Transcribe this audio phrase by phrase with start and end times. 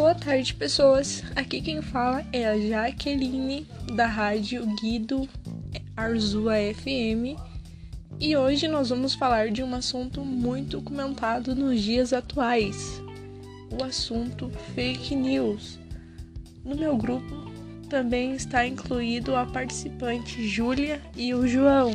[0.00, 1.22] Boa tarde, pessoas.
[1.36, 5.28] Aqui quem fala é a Jaqueline da rádio Guido
[5.94, 7.38] Arzua FM.
[8.18, 13.02] E hoje nós vamos falar de um assunto muito comentado nos dias atuais:
[13.78, 15.78] o assunto fake news.
[16.64, 17.52] No meu grupo
[17.90, 21.92] também está incluído a participante Júlia e o João.